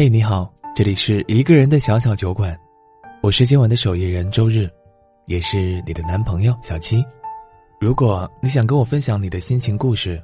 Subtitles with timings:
[0.00, 2.56] 嘿，你好，这里是一个人的小小酒馆，
[3.20, 4.70] 我是今晚的守夜人周日，
[5.26, 7.04] 也是你的男朋友小七。
[7.80, 10.22] 如果你想跟我分享你的心情故事，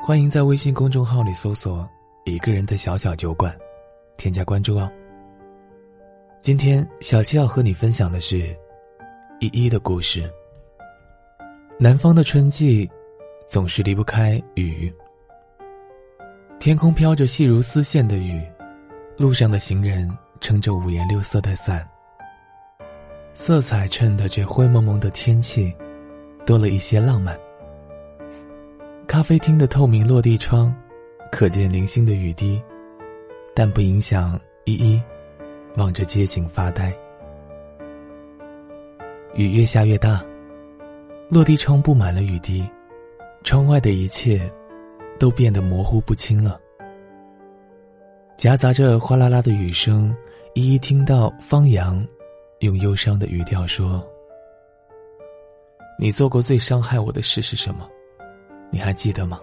[0.00, 1.88] 欢迎在微信公众号里搜索
[2.26, 3.56] “一个人的小小酒馆”，
[4.18, 4.90] 添加关注哦。
[6.40, 8.38] 今天小七要和你分享的是
[9.38, 10.28] 依依的故事。
[11.78, 12.90] 南方的春季，
[13.46, 14.92] 总是离不开雨。
[16.58, 18.42] 天空飘着细如丝线的雨。
[19.16, 20.10] 路上的行人
[20.40, 21.88] 撑着五颜六色的伞，
[23.32, 25.72] 色彩衬得这灰蒙蒙的天气
[26.44, 27.38] 多了一些浪漫。
[29.06, 30.74] 咖啡厅的透明落地窗，
[31.30, 32.60] 可见零星的雨滴，
[33.54, 35.00] 但不影响依依
[35.76, 36.92] 望着街景发呆。
[39.34, 40.24] 雨越下越大，
[41.28, 42.68] 落地窗布满了雨滴，
[43.44, 44.50] 窗外的一切
[45.20, 46.60] 都变得模糊不清了。
[48.44, 50.14] 夹杂着哗啦啦的雨声，
[50.52, 52.06] 依依听到方阳
[52.58, 54.06] 用忧伤的语调说
[55.98, 57.88] ：“你做过最伤害我的事是什么？
[58.70, 59.40] 你还记得吗？”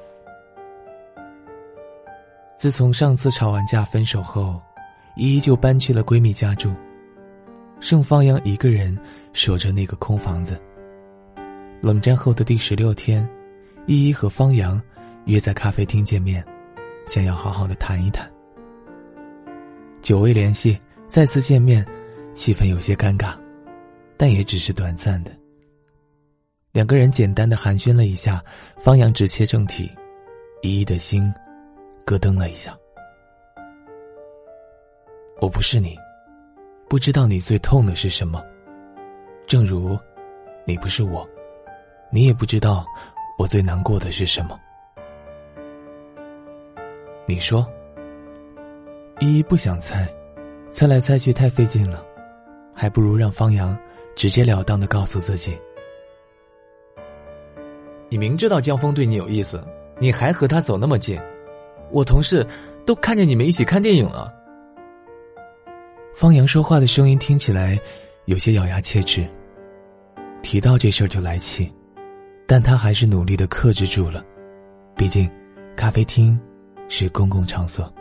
[2.55, 4.61] 自从上次吵完架分手后，
[5.17, 6.71] 依依就搬去了闺蜜家住，
[7.79, 8.95] 剩方阳一个人
[9.33, 10.61] 守着那个空房子。
[11.81, 13.27] 冷战后的第十六天，
[13.87, 14.79] 依依和方阳
[15.25, 16.45] 约在咖啡厅见面，
[17.07, 18.30] 想要好好的谈一谈。
[20.01, 21.85] 久未联系，再次见面，
[22.33, 23.35] 气氛有些尴尬，
[24.17, 25.31] 但也只是短暂的。
[26.71, 28.43] 两个人简单的寒暄了一下，
[28.79, 29.91] 方阳直切正题，
[30.63, 31.31] 依依的心
[32.03, 32.75] 咯噔了一下。
[35.39, 35.95] 我不是你，
[36.89, 38.43] 不知道你最痛的是什么，
[39.45, 39.95] 正如
[40.65, 41.27] 你不是我，
[42.09, 42.83] 你也不知道
[43.37, 44.59] 我最难过的是什么。
[47.27, 47.63] 你说。
[49.21, 50.11] 依依不想猜，
[50.71, 52.03] 猜来猜去太费劲了，
[52.73, 53.77] 还不如让方阳
[54.15, 55.55] 直截了当的告诉自己。
[58.09, 59.63] 你明知道江峰对你有意思，
[59.99, 61.21] 你还和他走那么近，
[61.91, 62.45] 我同事
[62.83, 64.33] 都看见你们一起看电影了。
[66.15, 67.79] 方阳说话的声音听起来
[68.25, 69.23] 有些咬牙切齿，
[70.41, 71.71] 提到这事儿就来气，
[72.47, 74.25] 但他还是努力的克制住了，
[74.97, 75.29] 毕竟
[75.77, 76.37] 咖啡厅
[76.89, 77.93] 是公共场所。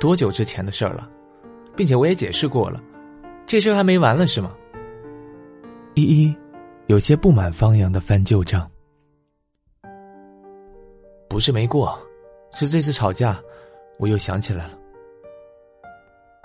[0.00, 1.08] 多久之前的事儿了，
[1.76, 2.80] 并且我也解释过了，
[3.46, 4.54] 这事儿还没完了是吗？
[5.94, 6.36] 依依
[6.86, 8.70] 有些不满方阳的翻旧账，
[11.28, 11.98] 不是没过，
[12.52, 13.40] 是这次吵架，
[13.98, 14.78] 我又想起来了。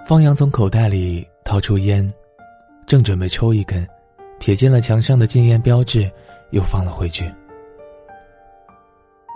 [0.07, 2.11] 方阳从口袋里掏出烟，
[2.87, 3.87] 正准备抽一根，
[4.39, 6.11] 瞥见了墙上的禁烟标志，
[6.51, 7.31] 又放了回去。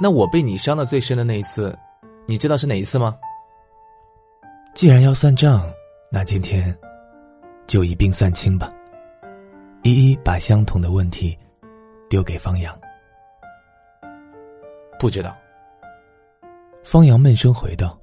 [0.02, 1.78] 那我被你伤的最深的那一次，
[2.28, 3.16] 你知道是哪一次吗？
[4.78, 5.68] 既然要算账，
[6.08, 6.78] 那今天
[7.66, 8.70] 就一并算清吧。
[9.82, 11.36] 一一把相同的问题
[12.08, 12.80] 丢给方阳。
[15.00, 15.36] 不知道。
[16.84, 18.00] 方阳闷声回道：“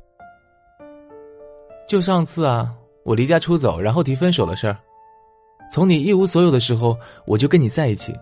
[1.87, 2.75] 就上次啊，
[3.05, 4.77] 我离家出走，然后提分手的事儿。
[5.71, 8.13] 从你一无所有的时候，我就跟你在一起，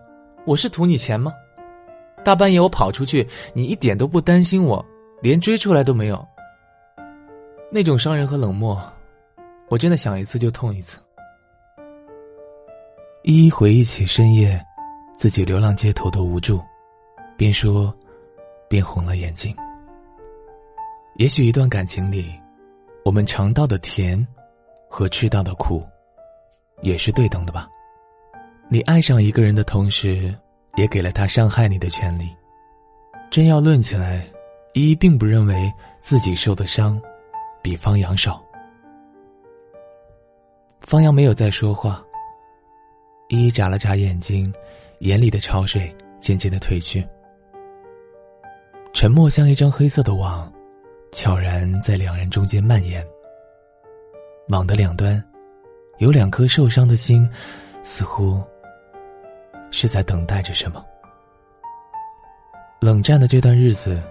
[0.45, 1.33] 我是图你钱吗？
[2.23, 4.85] 大半夜我跑出去，你一点都不担心我，
[5.23, 6.23] 连追出来都没有。”
[7.75, 8.78] 那种伤人和冷漠，
[9.71, 10.99] 我真的想一次就痛一次。
[13.22, 14.62] 一一回忆起深夜，
[15.16, 16.61] 自己流浪街头的无助，
[17.34, 17.91] 边说，
[18.69, 19.56] 边红了眼睛。
[21.16, 22.31] 也许一段感情里，
[23.06, 24.27] 我们尝到的甜，
[24.91, 25.82] 和吃到的苦，
[26.82, 27.66] 也是对等的吧？
[28.69, 30.34] 你爱上一个人的同时，
[30.77, 32.28] 也给了他伤害你的权利。
[33.31, 34.27] 真要论起来，
[34.75, 35.72] 依依并不认为
[36.03, 37.00] 自己受的伤。
[37.62, 38.45] 比方阳少，
[40.81, 42.05] 方阳没有再说话。
[43.28, 44.53] 依依眨了眨眼睛，
[44.99, 47.06] 眼里的潮水渐渐的退去。
[48.93, 50.53] 沉默像一张黑色的网，
[51.12, 53.06] 悄然在两人中间蔓延。
[54.49, 55.23] 网的两端，
[55.99, 57.31] 有两颗受伤的心，
[57.85, 58.43] 似乎
[59.70, 60.85] 是在等待着什么。
[62.81, 64.03] 冷战的这段日子。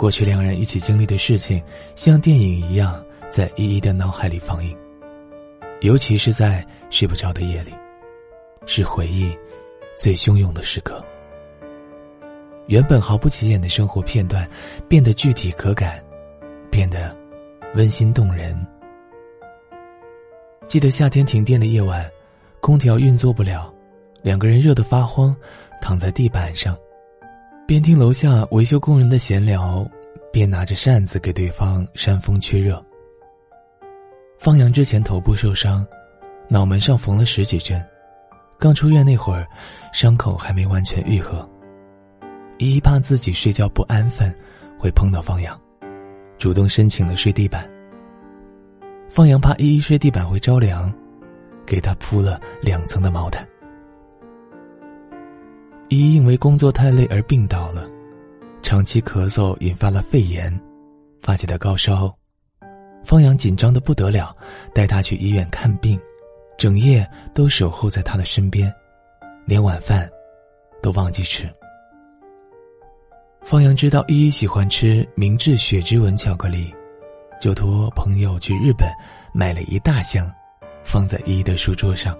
[0.00, 1.62] 过去两人一起经历的事情，
[1.94, 4.74] 像电影一样在依依的脑海里放映，
[5.82, 7.74] 尤其是在睡不着的夜里，
[8.64, 9.36] 是回忆
[9.98, 11.04] 最汹涌的时刻。
[12.64, 14.48] 原本毫不起眼的生活片段，
[14.88, 16.02] 变得具体可感，
[16.70, 17.14] 变得
[17.74, 18.58] 温馨动人。
[20.66, 22.10] 记得夏天停电的夜晚，
[22.62, 23.70] 空调运作不了，
[24.22, 25.36] 两个人热得发慌，
[25.82, 26.74] 躺在地板上。
[27.70, 29.88] 边听楼下维修工人的闲聊，
[30.32, 32.84] 边拿着扇子给对方扇风驱热。
[34.40, 35.86] 方阳之前头部受伤，
[36.48, 37.80] 脑门上缝了十几针，
[38.58, 39.46] 刚出院那会儿，
[39.92, 41.48] 伤口还没完全愈合。
[42.58, 44.34] 依依怕自己睡觉不安分，
[44.76, 45.56] 会碰到方阳，
[46.38, 47.70] 主动申请了睡地板。
[49.08, 50.92] 方阳怕依依睡地板会着凉，
[51.64, 53.46] 给她铺了两层的毛毯。
[55.90, 57.90] 依依因为工作太累而病倒了，
[58.62, 60.56] 长期咳嗽引发了肺炎，
[61.20, 62.16] 发起的高烧。
[63.04, 64.34] 方阳紧张的不得了，
[64.72, 66.00] 带她去医院看病，
[66.56, 67.04] 整夜
[67.34, 68.72] 都守候在他的身边，
[69.44, 70.08] 连晚饭
[70.80, 71.52] 都忘记吃。
[73.42, 76.72] 方阳知道依依喜欢吃明治雪之吻巧克力。
[77.40, 78.88] 就托朋友去日本，
[79.32, 80.30] 买了一大箱，
[80.84, 82.16] 放在依依的书桌上，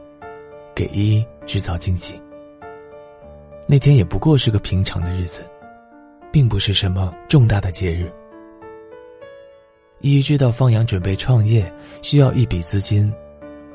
[0.74, 2.20] 给依依制造惊喜。
[3.70, 5.48] 那天也不过是个平常的日子，
[6.32, 8.10] 并不是什么重大的节日。
[10.00, 11.72] 依依知道方阳准备创业，
[12.02, 13.14] 需要一笔资金，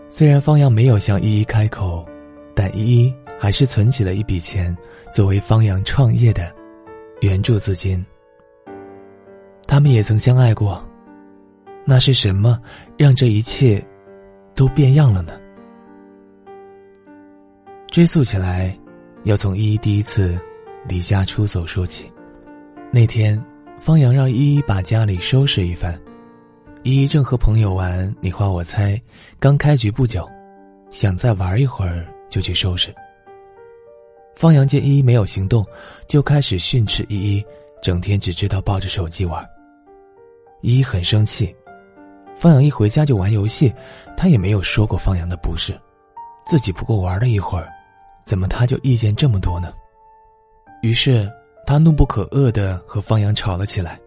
[0.09, 2.05] 虽然方阳没有向依依开口，
[2.53, 4.77] 但依依还是存起了一笔钱，
[5.13, 6.53] 作为方阳创业的
[7.21, 8.05] 援助资金。
[9.65, 10.85] 他们也曾相爱过。
[11.85, 12.59] 那是什么
[12.97, 13.81] 让这一切
[14.55, 15.39] 都变样了呢？
[17.89, 18.77] 追溯起来，
[19.25, 20.39] 要从依依第一次
[20.87, 22.11] 离家出走说起。
[22.91, 23.43] 那天，
[23.79, 25.99] 方阳让依依把家里收拾一番，
[26.83, 29.01] 依依正和朋友玩你画我猜，
[29.39, 30.29] 刚开局不久，
[30.91, 32.93] 想再玩一会儿就去收拾。
[34.35, 35.65] 方阳见依依没有行动，
[36.07, 37.43] 就开始训斥依依，
[37.81, 39.43] 整天只知道抱着手机玩。
[40.61, 41.53] 依依很生气。
[42.35, 43.73] 方阳一回家就玩游戏，
[44.15, 45.73] 他也没有说过方阳的不是，
[46.45, 47.67] 自己不过玩了一会儿，
[48.25, 49.71] 怎么他就意见这么多呢？
[50.81, 51.31] 于是
[51.65, 53.99] 他怒不可遏的和方阳吵了起来。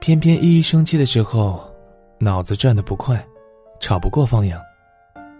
[0.00, 1.72] 偏偏依依生气的时候，
[2.18, 3.24] 脑子转的不快，
[3.80, 4.60] 吵不过方阳，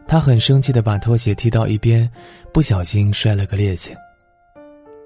[0.07, 2.11] 他很生气的把拖鞋踢到一边，
[2.53, 3.95] 不小心摔了个趔趄。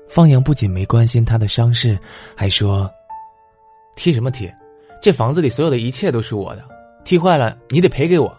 [0.09, 1.99] 方阳不仅没关心他的伤势，
[2.37, 2.91] 还说
[3.97, 4.51] ：“踢什么踢？”
[5.03, 6.65] 这房子里所有的一切都是我的，
[7.05, 8.37] 踢坏了你得赔给我。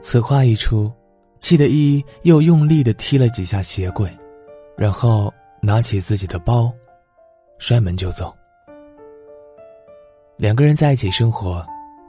[0.00, 0.92] 此话一出，
[1.38, 4.10] 气得依依又用力的踢了几下鞋柜，
[4.76, 6.72] 然后拿起自己的包，
[7.58, 8.34] 摔门就走。
[10.36, 11.66] 两个人在一起生活，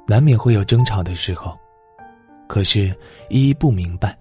[0.08, 1.58] 难免会有争吵的时候，
[2.48, 2.88] 可是
[3.30, 4.18] 依依不明白，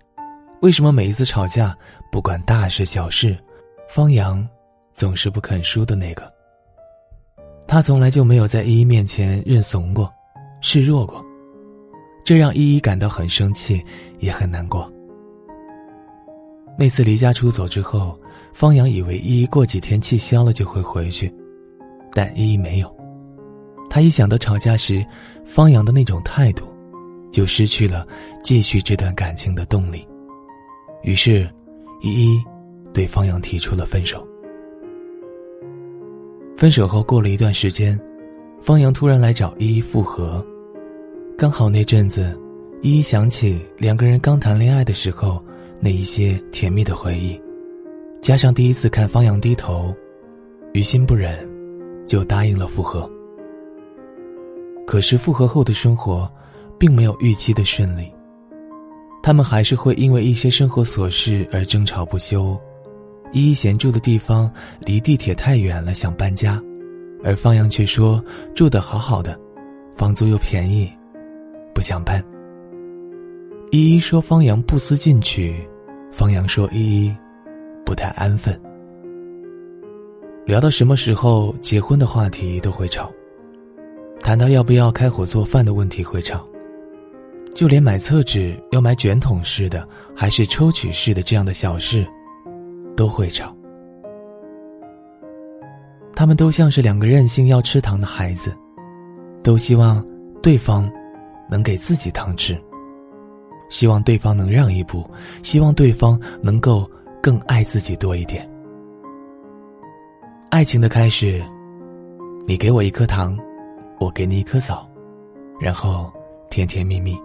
[0.62, 1.76] 为什么每一次吵架，
[2.12, 3.36] 不管大事小事，
[3.88, 4.46] 方阳
[4.92, 6.32] 总是不肯输的那个。
[7.66, 10.08] 他从来就没有在依依面前认怂过，
[10.60, 11.24] 示弱过，
[12.24, 13.84] 这让依依感到很生气，
[14.20, 14.88] 也很难过。
[16.78, 18.18] 那次离家出走之后，
[18.52, 21.32] 方阳以为依依过几天气消了就会回去，
[22.12, 22.94] 但依依没有。
[23.88, 25.04] 他一想到吵架时
[25.44, 26.66] 方阳的那种态度，
[27.30, 28.06] 就失去了
[28.42, 30.06] 继续这段感情的动力。
[31.02, 31.48] 于是，
[32.02, 32.42] 依依
[32.92, 34.26] 对方阳提出了分手。
[36.56, 37.98] 分手后过了一段时间，
[38.60, 40.44] 方阳突然来找依依复合。
[41.38, 42.38] 刚好那阵子，
[42.82, 45.44] 依依想起两个人刚谈恋爱的时候
[45.80, 47.40] 那一些甜蜜的回忆，
[48.20, 49.94] 加上第一次看方阳低头，
[50.72, 51.48] 于心不忍，
[52.06, 53.08] 就答应了复合。
[54.86, 56.30] 可是复合后的生活，
[56.78, 58.12] 并没有预期的顺利，
[59.22, 62.58] 他们还是会因为一些生活琐事而争吵不休。
[63.32, 66.62] 依依嫌住的地方离地铁太远了，想搬家，
[67.24, 68.22] 而方阳却说
[68.54, 69.38] 住的好好的，
[69.96, 70.90] 房租又便宜，
[71.74, 72.24] 不想搬。
[73.70, 75.66] 依依说方阳不思进取，
[76.10, 77.16] 方阳说依依
[77.84, 78.58] 不太安分。
[80.44, 83.10] 聊到什么时候结婚的话题都会吵，
[84.20, 86.46] 谈到要不要开火做饭的问题会吵，
[87.54, 92.06] 就连买厕纸要买卷筒式的还是抽取式的这样的小事。
[92.96, 93.54] 都会吵，
[96.14, 98.56] 他们都像是两个任性要吃糖的孩子，
[99.42, 100.02] 都希望
[100.42, 100.90] 对方
[101.50, 102.58] 能给自己糖吃，
[103.68, 105.08] 希望对方能让一步，
[105.42, 106.88] 希望对方能够
[107.22, 108.48] 更爱自己多一点。
[110.50, 111.42] 爱情的开始，
[112.46, 113.36] 你给我一颗糖，
[113.98, 114.88] 我给你一颗枣，
[115.60, 116.12] 然后
[116.50, 117.18] 甜甜蜜蜜。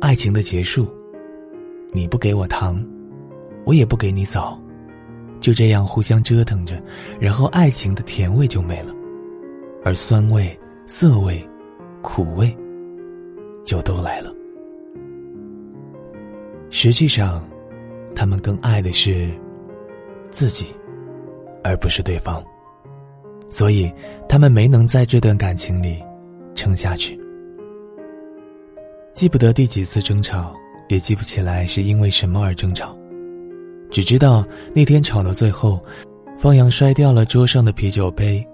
[0.00, 0.88] 爱情的结束，
[1.92, 2.82] 你不给我糖。
[3.66, 4.58] 我也不给你枣，
[5.38, 6.82] 就这样互相折腾着，
[7.20, 8.94] 然后爱情的甜味就没了，
[9.84, 11.46] 而酸味、涩味、
[12.00, 12.56] 苦味
[13.62, 14.34] 就都来了。
[16.70, 17.44] 实际上，
[18.14, 19.28] 他们更爱的是
[20.30, 20.66] 自己，
[21.64, 22.42] 而不是对方。
[23.48, 23.92] 所以
[24.28, 26.00] 他们没能在这段感情里
[26.54, 27.18] 撑下去。
[29.12, 30.54] 记不得第几次争吵，
[30.88, 32.96] 也记不起来是因为什么而争吵，
[33.90, 35.84] 只知道那天吵到最后，
[36.38, 38.46] 方阳摔掉了桌上的啤酒杯，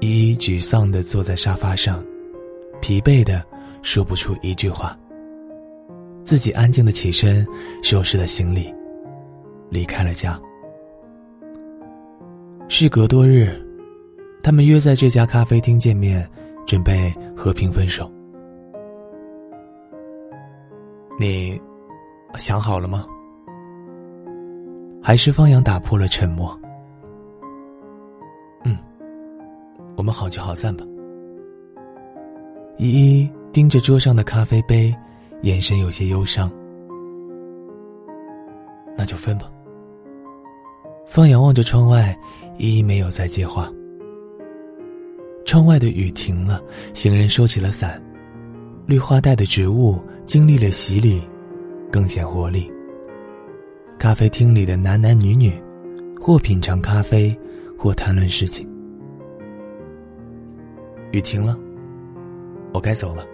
[0.00, 2.04] 依依沮丧的坐在沙发上，
[2.82, 3.42] 疲惫的
[3.80, 4.96] 说不出一句话。
[6.24, 7.46] 自己安静的起身，
[7.82, 8.74] 收拾了行李，
[9.68, 10.40] 离开了家。
[12.66, 13.54] 事隔多日，
[14.42, 16.28] 他们约在这家咖啡厅见面，
[16.66, 18.10] 准备和平分手。
[21.20, 21.60] 你
[22.36, 23.06] 想好了吗？
[25.02, 26.58] 还是方阳打破了沉默？
[28.64, 28.78] 嗯，
[29.94, 30.84] 我们好聚好散吧。
[32.78, 34.92] 依依盯着桌上的咖啡杯，
[35.44, 36.50] 眼神有些忧伤。
[38.96, 39.50] 那就分吧。
[41.06, 42.18] 方阳望着窗外，
[42.58, 43.70] 依依没有再接话。
[45.44, 46.62] 窗外的雨停了，
[46.94, 48.02] 行人收起了伞，
[48.86, 50.00] 绿化带的植物。
[50.24, 51.22] 经历了洗礼，
[51.92, 52.72] 更显活力。
[53.98, 55.52] 咖啡厅里的男男女女，
[56.18, 57.38] 或品尝咖啡，
[57.78, 58.66] 或谈论事情。
[61.12, 61.58] 雨停了，
[62.72, 63.26] 我该走了。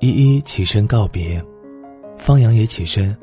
[0.00, 1.42] 依依起身告别，
[2.16, 3.16] 方阳也起身，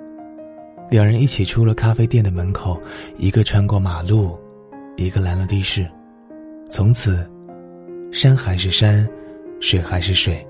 [0.90, 2.78] 两人一起出了咖啡店的门口，
[3.18, 4.38] 一个穿过马路，
[4.98, 5.88] 一个拦了的士。
[6.70, 7.26] 从此，
[8.12, 9.08] 山还是山，
[9.62, 10.46] 水还是水。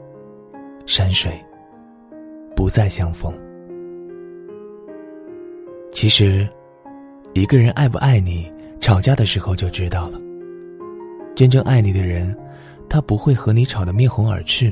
[0.87, 1.31] 山水
[2.55, 3.33] 不再相逢。
[5.91, 6.47] 其实，
[7.33, 10.19] 一个人爱不爱你，吵架的时候就知道了。
[11.35, 12.35] 真正爱你的人，
[12.87, 14.71] 他不会和你吵得面红耳赤，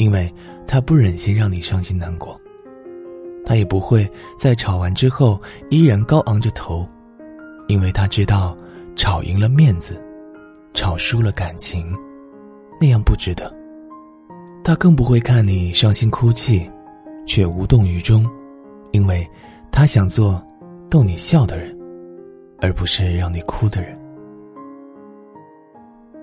[0.00, 0.32] 因为
[0.66, 2.40] 他不忍心让你伤心难过。
[3.44, 6.88] 他也不会在吵完之后依然高昂着头，
[7.68, 8.56] 因为他知道，
[8.96, 10.02] 吵赢了面子，
[10.72, 11.94] 吵输了感情，
[12.80, 13.54] 那样不值得。
[14.64, 16.70] 他更不会看你伤心哭泣，
[17.26, 18.26] 却无动于衷，
[18.92, 19.28] 因为，
[19.70, 20.42] 他想做
[20.88, 21.76] 逗你笑的人，
[22.58, 23.98] 而不是让你哭的人。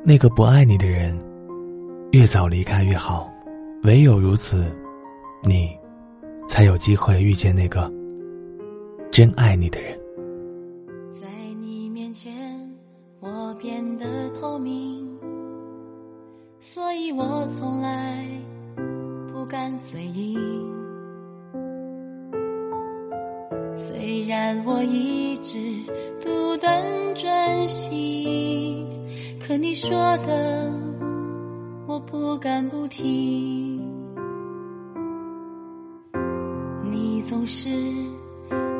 [0.04, 1.16] 那个不爱你的人，
[2.12, 3.30] 越早离开越好，
[3.84, 4.66] 唯有如此，
[5.44, 5.70] 你，
[6.46, 7.92] 才有机会遇见那个
[9.12, 9.98] 真爱你的人。
[11.22, 11.28] 在
[11.60, 12.34] 你面前，
[13.20, 15.08] 我变得透明。
[16.60, 18.26] 所以我从来
[19.32, 20.38] 不敢嘴硬。
[23.76, 25.56] 虽然我一直
[26.20, 28.86] 独断专行，
[29.40, 30.74] 可你说的
[32.28, 33.80] 不敢不听。
[36.84, 37.70] 你总是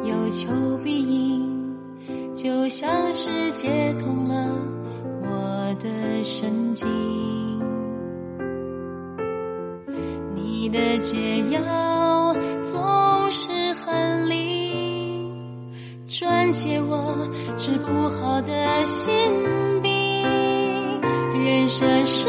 [0.04, 0.50] 有求
[0.84, 1.78] 必应，
[2.36, 4.54] 就像是接通了
[5.22, 5.90] 我的
[6.26, 6.86] 神经。
[10.36, 12.34] 你的解药
[12.70, 15.72] 总是很灵，
[16.06, 17.16] 专解我
[17.56, 19.10] 治不好的心
[19.82, 20.22] 病。
[21.46, 22.28] 人生是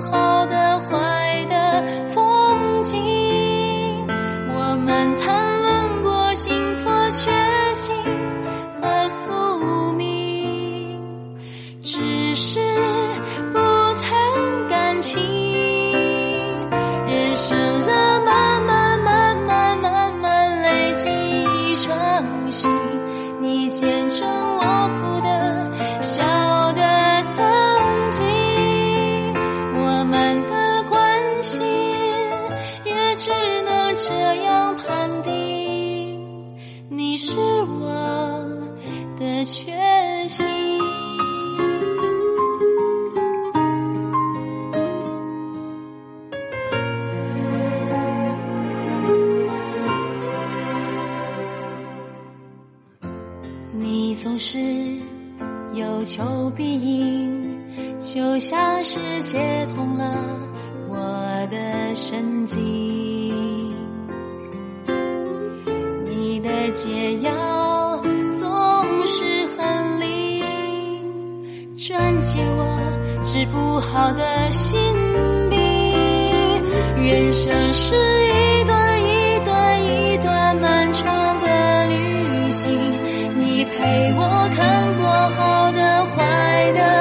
[0.00, 2.96] 好的坏的风景
[4.54, 7.30] 我们谈论过星座血
[7.74, 7.94] 型
[8.80, 11.00] 和宿命
[11.82, 12.60] 只是
[13.52, 13.58] 不
[14.00, 15.18] 谈感情。
[17.06, 22.68] 人生的慢慢慢慢慢慢累积一场戏
[23.40, 24.49] 你见证
[55.72, 57.58] 有求必应，
[57.98, 60.12] 就像是接通了
[60.88, 60.96] 我
[61.50, 62.60] 的神经。
[66.04, 68.02] 你的解药
[68.40, 70.42] 总是很灵，
[71.76, 74.76] 专解我治不好的心
[75.48, 75.58] 病。
[76.96, 82.70] 人生是一段一段一段漫长的旅行。
[83.36, 84.39] 你陪我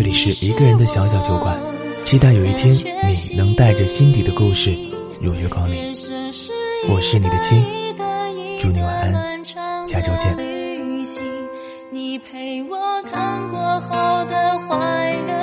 [0.00, 1.54] 这里是一个人的小小酒馆，
[2.04, 4.74] 期待有一天你能带着心底的故事
[5.20, 5.92] 如约光临。
[6.88, 7.62] 我是你的亲，
[8.58, 9.44] 祝你晚安，
[9.84, 10.34] 下周见。
[11.90, 15.39] 你陪我看过好的坏的